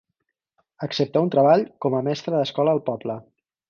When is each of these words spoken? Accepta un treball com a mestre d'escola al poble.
Accepta 0.87 1.23
un 1.27 1.31
treball 1.37 1.69
com 1.87 2.01
a 2.01 2.03
mestre 2.11 2.37
d'escola 2.39 2.79
al 2.79 2.87
poble. 2.93 3.25